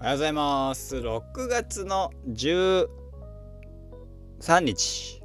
[0.00, 0.96] おはようございます。
[0.96, 2.88] 6月の13
[4.60, 5.22] 日、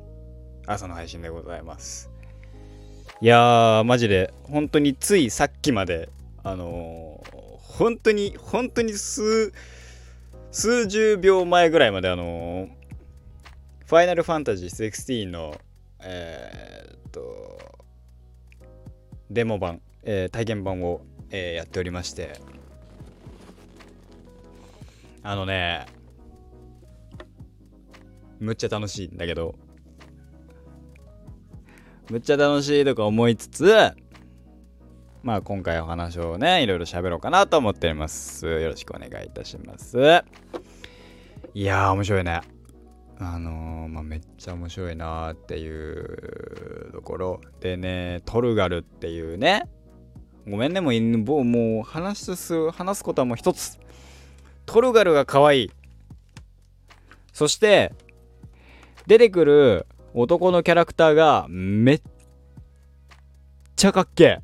[0.68, 2.12] 朝の配信でございます。
[3.22, 6.10] いやー、マジで、本当についさっきまで、
[6.44, 9.54] あのー本当に、本当に数、
[10.52, 12.70] 数十秒前ぐらいまで、あのー
[13.86, 15.56] ファイナルファンタジー16の、
[16.02, 17.58] えーっと、
[19.30, 21.00] デモ版、えー体験版を、
[21.32, 22.42] えやっておりまして、
[25.28, 25.88] あのね、
[28.40, 29.56] むっちゃ楽しいんだけど、
[32.12, 33.66] むっちゃ楽しいとか思いつつ、
[35.24, 38.46] まあ今回お話をね、いろいろ喋ろうかなと思っております。
[38.46, 39.98] よろしくお願いいたします。
[41.56, 42.42] いやー、面白いね。
[43.18, 49.64] あのー、まあめっちゃ面白いなーっていうところでね、トルガルっていうね、
[50.48, 53.80] ごめんね、もう、もうもう話す、話すことはもう一つ。
[54.76, 55.72] トルガルが可愛い。
[57.32, 57.94] そして、
[59.08, 62.02] 出てくる男のキャラクターがめっ
[63.78, 64.40] ちゃかっけえ。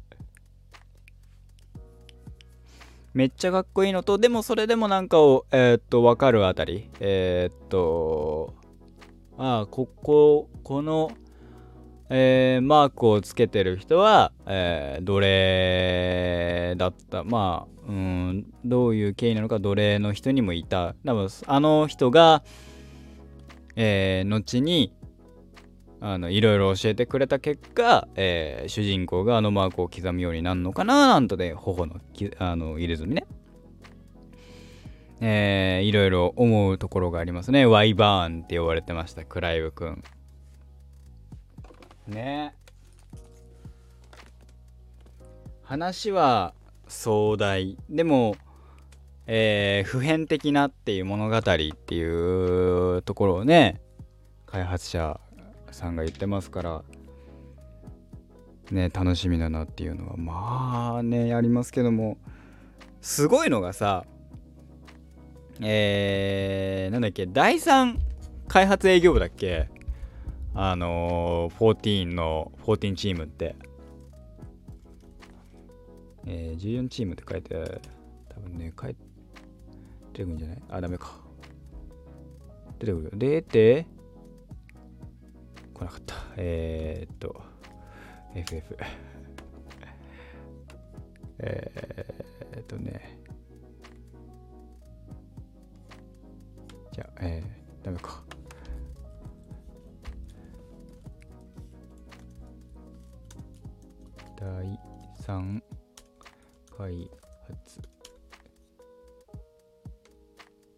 [3.13, 6.89] めっちゃかっこいいのと、でもそれでもなんかを、えーっと、わかるあたり。
[7.01, 8.53] えーっと、
[9.37, 11.11] ああ、ここ、この、
[12.13, 17.23] えーマークをつけてる人は、えー奴隷だった。
[17.23, 20.93] まあ、うん、どういう経緯なのか奴隷の人にもいた。
[21.05, 22.43] 多分あの人が、
[23.77, 24.91] えー後に、
[26.01, 33.25] あの、いろいろ教えてくれた結果、えー主人公があのマークを刻むようになるのかななんとで、頬のきあの入れ墨ね。
[35.21, 37.65] えーいろいろ思うところがありますね。
[37.65, 40.03] ワイバーンって呼ばれてました、クライブくん。
[42.07, 42.55] ね。
[45.63, 46.53] 話は
[46.87, 47.77] 壮大。
[47.89, 48.35] でも、
[49.27, 52.03] えー普遍的なっていう物語ってい
[52.97, 53.79] うところをね
[54.45, 55.19] 開発者
[55.71, 56.83] さんが言ってますから
[58.71, 62.17] ね楽しみだなっていうのはまあねありますけども
[62.99, 64.05] すごいのがさ
[65.61, 67.97] えー、なんだっけ第3
[68.47, 69.69] 開発営業部だっけ？
[70.53, 73.55] あのー、14の14チームって、
[76.25, 77.81] えー、14チームって書いて
[78.29, 79.01] 多分ね書いて
[80.13, 80.61] 出てくるんじゃない？
[80.69, 81.21] あダメか。
[82.79, 83.09] 出てくるよ。
[83.13, 83.85] 出て
[85.73, 86.15] 来なかった。
[86.35, 87.41] えー、っと
[88.35, 88.77] FF
[91.39, 93.19] えー、っとね。
[96.91, 98.21] じゃあえー、ダメか。
[104.41, 104.79] 第
[105.23, 105.61] 3
[106.75, 107.07] 開
[107.47, 107.81] 発。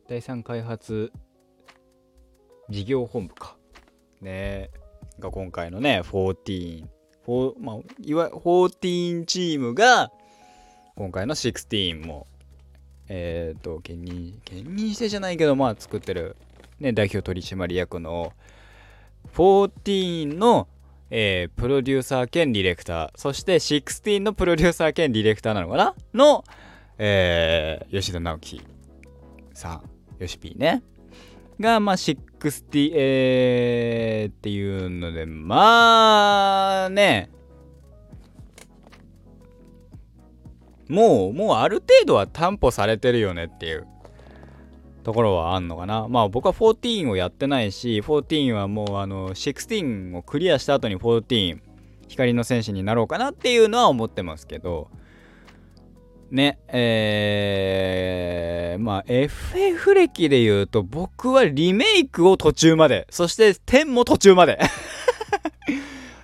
[0.10, 1.14] 第3開発
[2.70, 3.56] 事業本部か。
[4.20, 4.70] ね。
[5.18, 6.86] が今回のね14
[7.24, 10.12] フォーまあ、いわ14チームが
[10.96, 12.28] 今回の16も
[13.08, 16.36] えっ、と兼任兼任してじゃないけどまあ作ってる、
[16.82, 18.34] ね、代表取締役の
[19.34, 20.68] 14の
[21.16, 25.94] えープロデューサー兼ディレクター、そして16のプロデューサー兼ディレクターなのかな？
[26.16, 26.44] の、
[26.98, 28.62] えー吉田直樹
[29.54, 29.84] さん、
[30.18, 30.82] ヨシピーね。
[31.60, 37.30] が、まあ、60、えーっていうので、まあ、ね、
[40.90, 43.88] もう、もうある程度は担保されてるよねっていう。
[45.04, 46.08] ところはあんのかな。
[46.08, 51.60] まあ僕は14をやってないし、14はもうあの16をクリアした後に14、
[52.08, 54.90] 光の戦士になろうかなっていうのは思ってますけど、
[56.32, 64.60] ね、えー、まあ FF 歴で言うと僕はリメイクを途中まで、そして10も途中まで。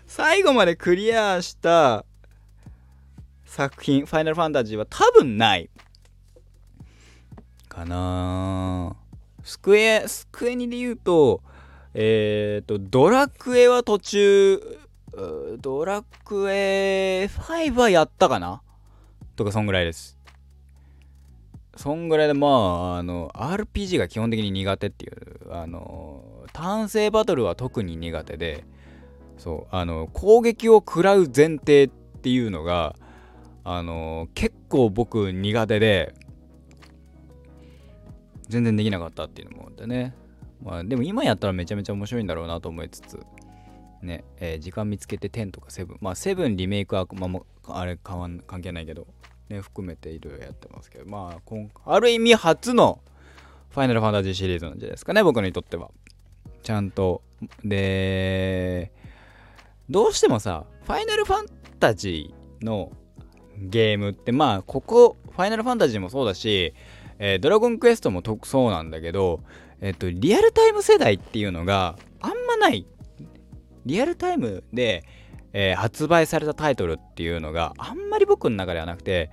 [0.08, 2.06] 最後までクリアした
[3.46, 5.70] 作品、ファイナルファンタジーは多分ない。
[7.70, 8.96] かな。
[9.44, 11.42] スクエスクエニで言うと
[11.94, 14.62] えっ、とドラクエは途中
[15.62, 18.62] ドラクエ5はやったかな？
[19.36, 20.18] とかそんぐらいです。
[21.76, 28.66] そんぐらいでまああの RPG が基本的に苦手っていうあの単性バトルは特に苦手で
[29.38, 32.96] そうあの攻撃を食らう前提っていうのが
[33.64, 36.14] あの結構僕苦手で
[38.50, 40.14] 全然できなかったっていうのもあってね。
[40.62, 43.20] まあでも今やったらめちゃめちゃ面白いんだろうなと思いつつ、
[44.02, 49.08] ね、えー時間見つけて10とか7、まあ7リメイクは、まあ、もあれ変わん関係ないけど、
[49.48, 53.00] ね、含めていろいろやってますけど、まあ今ある意味初の
[53.70, 55.92] ファイナルファンタジーシリーズなんじゃないですかね僕にとっては。
[56.64, 57.22] ちゃんと。
[57.64, 58.92] で
[59.90, 61.46] どうしてもさファイナルファン
[61.80, 62.92] タジーの
[63.58, 66.74] ゲームってまあここファイナルファンタジーもそうだし、
[67.20, 69.42] えー、ドラゴンクエストもそうなんだけど
[69.82, 72.86] えっとリアルタイム世代っていうのがあんまない。
[73.86, 75.04] リアルタイムで、
[75.54, 79.32] えー、発売されたタイトルっていうのがあんまり僕の中ではなくて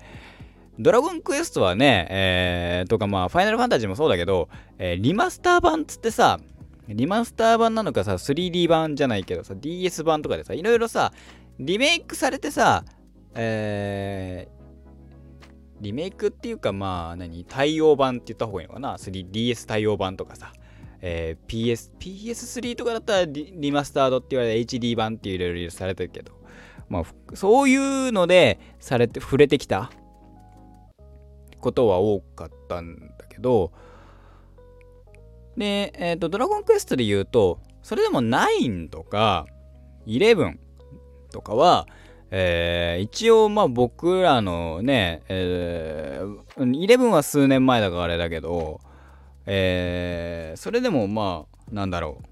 [0.79, 4.49] ドラゴンクエストはね、えー、とかまあ、ファイナルファンタジーもそうだけど、
[4.79, 6.39] えー、リマスター版つってさ、
[6.89, 11.13] リマスター版なのかさ、3D 版じゃないけどさ、DS 版とかでさ、いろいろさ、
[11.59, 12.85] リメイクされてさ、
[13.35, 14.49] え、
[15.81, 17.45] リメイクっていうかまあ、何？
[17.45, 20.53] 対応版って言った方がいいのかな ?3DS 対応版とかさ、
[21.01, 26.33] えー、PS、PS3 とかだったらリリマスタードって言われた HD 版っていろいろされてるけど、
[26.89, 29.91] まあ、そういうのでされて、触れてきた
[31.61, 33.73] ことは多かったんだけど。
[35.57, 39.47] で、えっ、ー、とドラゴンクエストで言うとそれでも9とか
[40.07, 40.59] 11
[41.33, 41.87] とかは、
[42.39, 48.81] えー、一応まあ僕らのね、えー、11は数年前だからあれだけど、
[49.47, 52.27] えー、それでもまあなんだろう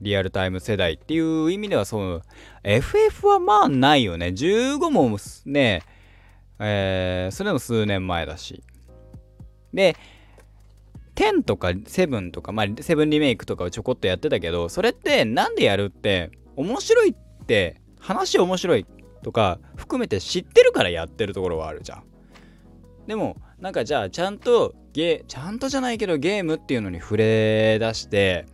[0.00, 2.22] リアルタイム世代っていう意味ではそう
[2.64, 5.16] FF はまあないよね15も
[5.46, 5.82] ね
[6.58, 8.62] えー、それも数年前だし。
[9.72, 9.96] で、
[11.14, 18.86] 10とか7とか、まあ、7リメイクとかをちょこっとやってたけど、それってなんでやるって、面白いって、話面白い
[19.22, 22.04] とか含めて知ってるからやってるところはあるじゃん。
[23.06, 28.46] でも、なんかじゃあ、ちゃんとゲー、ちゃんとじゃないけどゲームっていうのに触れ出して、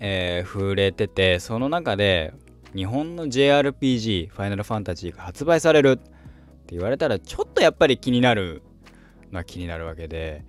[0.00, 2.32] えー、触れてて、その中で、
[2.74, 6.00] 日本の JRPG、ファイナルファンタジーが発売される。
[6.68, 8.62] って言われたらちょっとやっぱり気になる
[9.32, 10.44] のは気になるわけで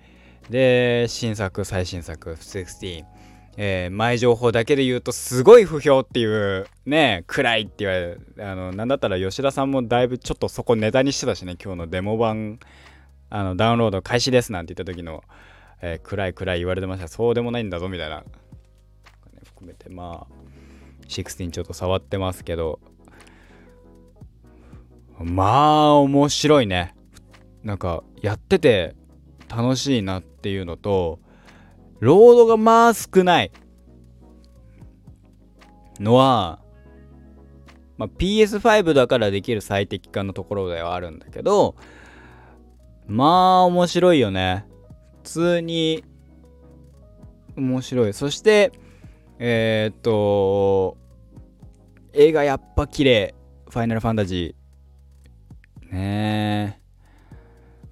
[0.49, 3.05] で新作最新作16
[3.61, 12.59] えー、前情報だけで言うとすごい不評っていうね暗いって言われるあのなんだったら吉田さんもだいぶちょっとそこネタにしてたしね今日のデモ版
[13.29, 15.25] あのダウンロード開始ですなんて言った時の、
[15.81, 17.09] えー、暗い暗い言われてました。
[17.09, 18.23] そうでもないんだぞみたいな、
[19.43, 20.33] 含めてまあ
[21.09, 22.79] 16ちょっと触ってますけど。
[25.19, 26.95] まあ面白いね。
[27.63, 28.95] なんかやってて
[29.49, 31.19] 楽しいなっていうのと
[31.99, 33.51] ロードがまあ少ない。
[35.99, 36.59] のは、
[37.97, 41.75] まあ、PS5 だからできる最適化のところではあるんだけど
[43.07, 44.65] まあ面白いよね。
[45.23, 46.03] 普通に
[47.55, 48.13] 面白い。
[48.13, 48.71] そして
[49.39, 50.97] えー、っと
[52.13, 53.35] 映画やっぱ綺麗。
[53.69, 55.93] ファイナルファンタジー。
[55.93, 56.81] ね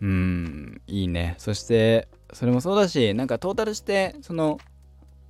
[0.02, 1.36] うんいいね。
[1.40, 4.60] そしてそれもそうだしなんかトータルしてその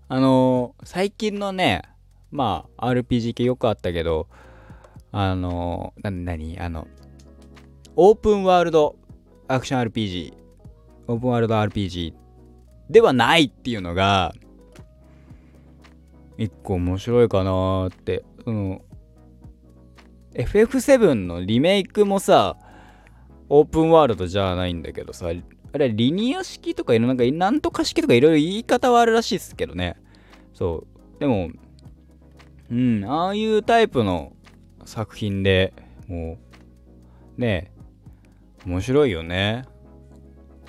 [0.10, 1.84] あのー、最近のね
[2.32, 4.28] まあ RPG 系よくあったけど
[5.12, 6.88] あのー、な何あの
[7.96, 8.96] オープンワールド
[9.48, 10.34] アクション RPG
[11.08, 12.14] オープンワールド RPG
[12.90, 14.34] ではないっていうのが
[16.38, 18.82] 一個面白いかなってその
[20.38, 22.58] FF7 のリメイクもさ、
[23.50, 25.32] オープンワールドじゃないんだけどさ、
[25.74, 29.98] あれリニア式とかいろんか、なんとか式とかいろいろ言い方はあるらしいですけどね。
[30.54, 30.86] そ
[31.18, 31.20] う。
[31.20, 31.50] でも、
[32.72, 34.34] うん、ああいうタイプの
[34.86, 35.74] 作品で
[36.08, 36.38] も
[37.38, 37.72] う、ね
[38.66, 39.66] 面白いよね。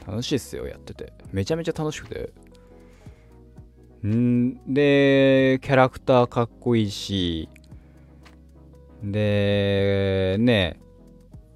[0.06, 1.12] 楽しいっすよ、やってて。
[1.32, 2.32] めちゃめちゃ楽しくて。
[4.06, 7.48] んで、キャラクターかっこいいし、
[9.02, 10.80] でね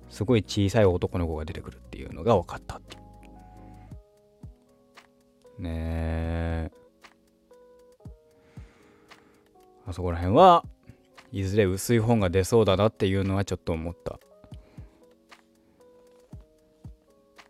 [0.08, 3.01] すごい小さい男の子が出てくるっていうのが分かったっていう
[5.62, 6.70] ね
[9.86, 10.64] あそこら辺は
[11.32, 14.20] いずれ薄い本が出そうだなっていうのはちょっと思った、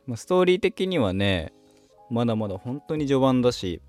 [0.07, 1.53] まあ、ストーリー的にはね
[2.11, 3.81] まだまだ本当に序盤だし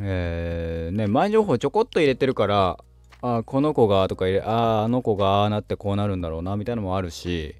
[0.00, 2.78] えー、ね前情報ちょこっと入れてるから
[3.20, 7.56] あこの子がとか入れああの子がああなってこうなるんだろうなみたいなのもあるし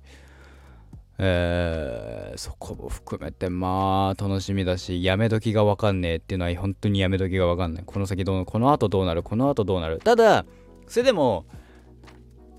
[1.21, 7.85] えー、そこも含めてまあ楽しみだしやめ時が分かんねえっていうのは本当にやめ時が分かんない。
[7.85, 9.23] この先どうこの後どうなる？
[9.25, 9.99] この後どうなる？
[9.99, 10.47] ただ
[10.87, 11.45] それでも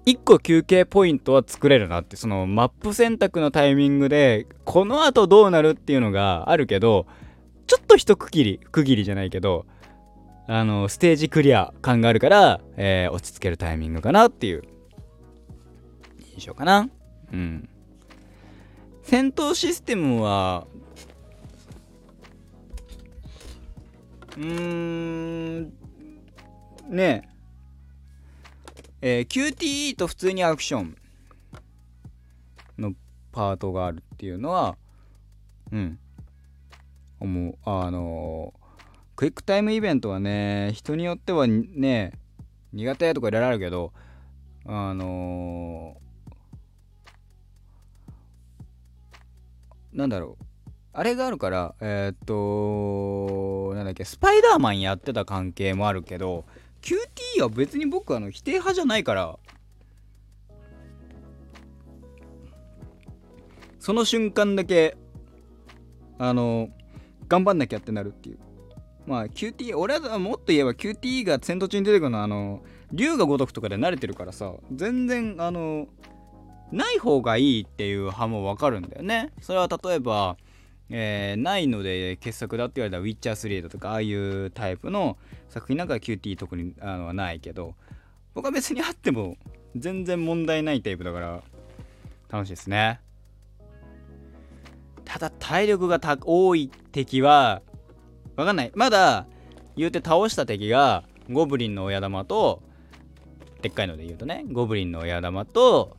[0.06, 2.18] 1個休憩ポイントは作れるなって。
[2.18, 7.06] そのマップ選択のタイミングでこの後どうなるっていうのがあるけど
[7.66, 9.66] ちょっと一区切り区切りじゃないけど
[10.48, 14.64] あのステージクリア感があるから、えー、落ち着けるタイミングかなっていう
[16.36, 16.90] 印象かな。
[17.32, 17.69] うん。
[19.10, 20.68] 戦闘システムは
[24.38, 25.64] うーん
[26.90, 27.28] ね
[29.02, 29.18] え。
[29.18, 30.96] えー、QTE と普通にアクション
[32.78, 32.94] の
[33.32, 34.78] パートがあるっていうのは
[35.72, 35.98] うん。
[37.20, 37.58] 思う。
[37.66, 38.54] あの
[39.16, 42.14] クイックタイムイベントはね人によってはね
[42.74, 43.92] 苦手とかいろいろあるけど
[44.68, 46.09] あのー、
[49.94, 50.46] なんだろう。
[50.92, 56.46] あれがあるからえー、っとなんだっけスパイダーマンやってた関係もあるけど
[56.82, 59.38] QT は別に僕あの否定派じゃないから
[63.80, 64.98] その瞬間だけ
[66.18, 66.70] あの
[67.28, 68.40] 頑張んなきゃってなるっていう。
[69.06, 75.88] まあ QT 俺はもっと言えば QT が戦闘中に出てくるのはあの竜が如くとかで慣れてるからさ全然あの
[76.72, 79.32] ない方がいいっていう派もわかるんだよね。
[79.42, 80.38] それは例えば
[80.90, 87.76] えー、ないので傑作だって言われたら「ウィッチャー3」だとかああいうタイプの作品なんかは QT 特にあのはないけど
[88.34, 89.38] 僕は別にあっても
[89.76, 91.44] 全然問題ないタイプだから
[92.30, 93.00] 楽しいですね。
[95.06, 97.62] ただ体力が多い敵は
[98.36, 98.72] わかんない。
[98.76, 99.28] まだ
[99.76, 102.62] 言うて倒した敵がゴブリンの親玉と
[103.62, 105.98] でっかいので言うとねゴブリンの親玉と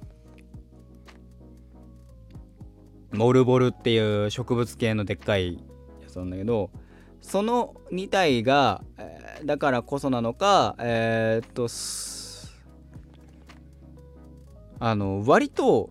[3.12, 5.55] モルボルっていう植物系のでっかい
[6.02, 6.71] やつなんだけど
[7.21, 11.69] その2体が、えー、だからこそなのかえー、っと
[14.79, 15.90] あの割と、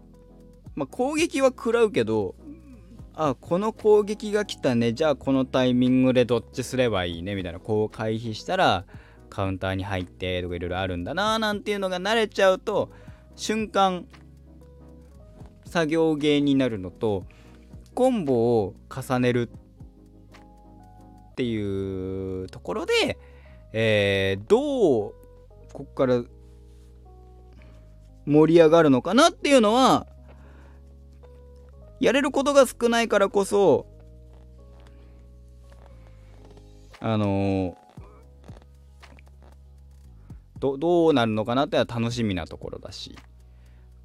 [0.75, 2.35] まあ、攻撃は食らうけど
[3.13, 4.93] あこの攻撃が来たね。
[4.93, 7.35] じゃあこのタイミングでどっちすればいいね。
[7.35, 7.59] みたいな。
[7.59, 8.85] こう回避したら
[9.29, 12.89] カウンターに入ってとかいろいろあるんだななんていうのが慣れちゃうと
[13.35, 14.05] 瞬間
[15.69, 17.25] 作業芸になるのと
[17.93, 23.17] コンボを重ねるっていうところで、
[23.71, 25.13] えー、どう
[25.71, 26.23] ここから
[28.25, 30.07] 盛り上がるのかなっていうのは
[31.99, 33.85] やれることが少ないからこそ
[37.01, 37.77] あの、
[40.59, 43.15] どどうなるのかなっては楽しみなところだし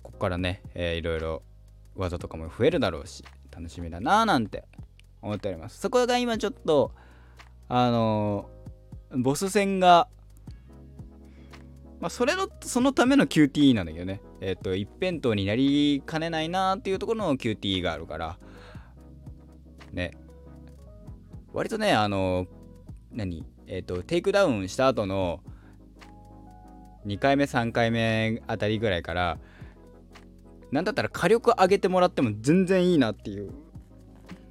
[0.02, 1.42] ここからね、えー、いろいろ
[1.96, 4.64] 技とかも増えるだろうし楽しみだなーなんて
[5.22, 5.78] 思っております。
[5.80, 6.92] そこが今ちょっと
[7.68, 10.08] あのー、ボス戦が
[12.04, 14.20] まあ、それのそのための QTE なんだけどね。
[14.42, 18.38] えっ、ー、と一辺倒になりかねないなーっていうところの QTE があるから。
[19.90, 20.10] ね。
[21.54, 22.48] 割とねあのー、
[23.12, 23.46] 何？
[23.66, 25.40] えっ、とテイクダウンした後の
[27.06, 29.38] 2回目3回目あたりぐらいから
[30.74, 33.52] なんだったら火力上げてもらっても全然いいなっていう。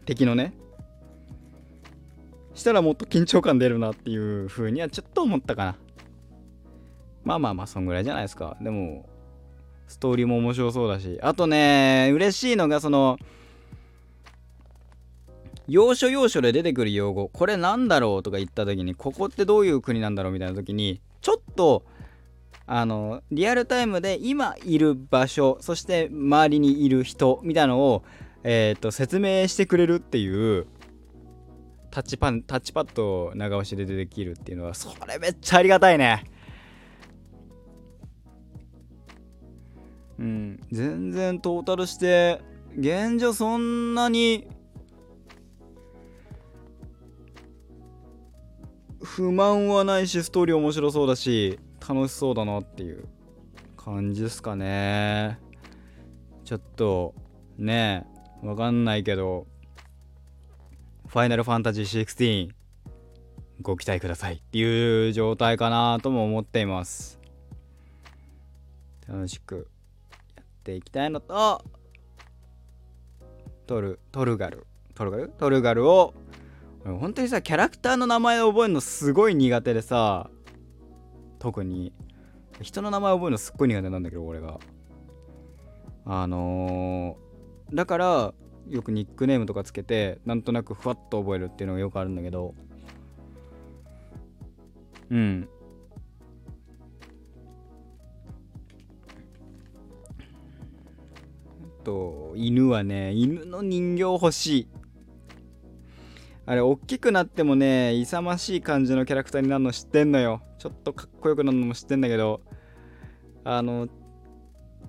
[0.06, 0.54] 敵のね。
[2.54, 5.76] したらもっと緊張感出るなっていう風にはちょっと思ったかな。
[7.26, 8.56] まあまあまあそんぐらいじゃないですか。
[8.62, 9.06] でも
[9.88, 11.20] ストーリーも面白そうだし。
[11.22, 13.18] あとね嬉しいのがその
[15.68, 17.28] 要所要所で出てくる用語。
[17.28, 21.84] これなんだろうとか言った時にここってどういう国なんだろうみたいな時にちょっと
[22.66, 28.04] あのリアルタイムで今いる場所そして周りにいる人みたいのを、
[28.44, 30.68] えーと、説明してくれるっていう
[31.92, 36.24] タッチパンタッチパッドを長押しでできるっていうのはそれめっちゃありがたいね。
[40.18, 40.60] うん。
[40.72, 42.42] 全然トータルして
[42.78, 44.48] 現状そんなに
[49.04, 53.06] 不満はないしストーリー面白そうだし楽しそうだなっていう
[53.76, 55.40] 感じですかね。
[56.46, 57.14] ちょっと
[57.58, 58.06] ね
[58.42, 59.48] わかんないけど
[61.08, 62.50] ファイナルファンタジー16
[63.62, 67.20] ご期待くださいっていう状態かなとも思っています。
[69.08, 69.68] 楽しく
[70.36, 71.64] やっていきたいのと
[73.68, 74.66] トルトルガル。
[74.96, 75.30] トルガル？
[75.30, 76.14] トルガルを
[76.86, 80.30] 本当にさキャラクターの名前を覚えるのすごい苦手でさ
[81.44, 81.92] 特に。
[82.62, 84.62] 人の名前覚えるのすっごい苦手なんだけど俺が。
[86.06, 88.34] あのー、だから
[88.70, 92.56] よくニックネームとかつけてなんとなくふわっと覚えるっていうのがよくあるんだけど。
[95.12, 95.50] うん。
[101.84, 104.68] と犬はね犬の人形欲しい。
[106.46, 110.42] あれ大きくなってもね勇ましい感じのキャラクターになるの知ってんのよ。
[110.64, 112.40] ちょっとかっこよくなるのも知ってんだけど
[113.44, 113.90] あの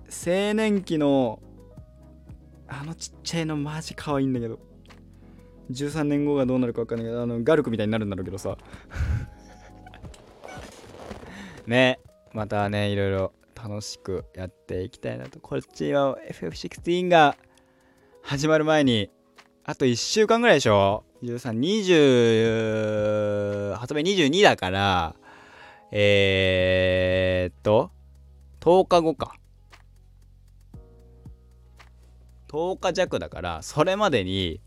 [0.07, 1.41] 青年期の
[2.65, 4.57] あのちっちゃいのマジ可愛いんだけど
[5.71, 8.57] 13年後がどうなるか分かんないけどあのガルクみたいになるんだろうけどさ。
[11.67, 11.99] ね
[12.31, 15.41] またねいろいろ楽しくやっていきたいなと。
[15.41, 17.35] こっちは FF16 が
[18.21, 19.11] 始まる前に
[19.65, 25.17] あと1週間ぐらいでしょ？1320発売22だから
[25.91, 27.91] えー、っと
[28.59, 29.35] 10日後か。
[32.47, 34.61] 10日弱だからそれまでに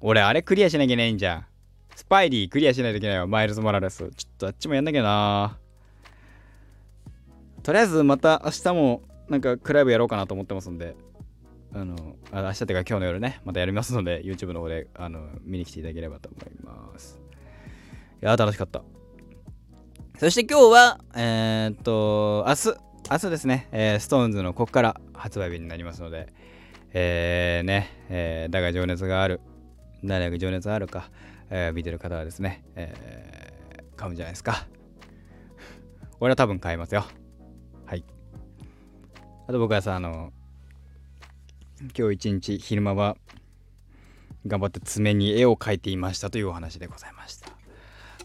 [0.00, 1.46] 俺あれクリアしなきゃいけないんじゃん。
[1.94, 3.26] スパイリークリアしないといけないわ。
[3.26, 4.10] マイルズ・モラレス。
[4.10, 5.58] ちょっとあっちもやんなきゃな。
[7.62, 10.94] とりあえずまた明日もなんかクライブやろうかなと思ってますんで。
[11.74, 13.40] あのあ明日っていうか今日の夜ね。
[13.44, 17.20] またやりますので YouTube の方であの見に来ていただければと思います。
[18.22, 18.82] いや楽しかった。
[20.18, 22.78] そして今日はえー、っと明日
[23.10, 26.32] 明日ですね、えー、ストーンズのここから発売日になりますので。
[26.98, 29.42] えー、ね、えー、だが情熱がある
[30.02, 31.10] 誰が情熱があるか、
[31.50, 34.66] えー、見てる方はですね、えー、買うんじゃないですか。
[36.20, 37.04] 俺は多分買いますよ。
[37.84, 38.04] はい。
[39.46, 40.32] あと僕はさあの
[41.96, 43.18] 今日一日昼間は
[44.46, 47.55] 頑張って爪に絵を描いていましたというお話でございました。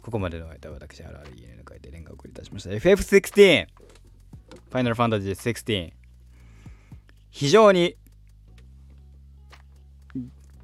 [0.01, 2.69] ここまでの間は私 RREN 書いて連絡を送りいたしました。
[2.71, 3.67] FF16
[4.69, 5.93] ファイナルファンタジー16
[7.29, 7.95] 非常に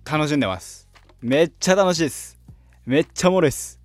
[0.03, 0.87] 楽しんでます。
[1.21, 2.39] めっちゃ楽しいです。
[2.85, 3.79] めっちゃおもろいっす。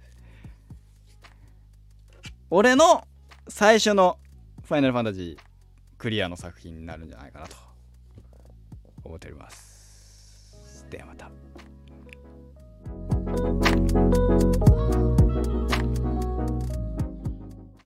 [2.50, 3.06] 俺の
[3.48, 4.18] 最初の
[4.64, 5.42] ファイナルファンタジー
[5.98, 7.56] クリアの作品になるんじゃないかなと
[9.04, 10.86] 思っております。
[10.90, 11.30] ではまた。